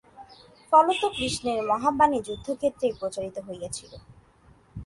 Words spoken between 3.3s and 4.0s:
হইয়াছিল।